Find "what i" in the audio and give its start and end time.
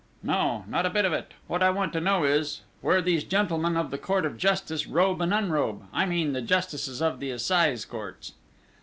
1.45-1.69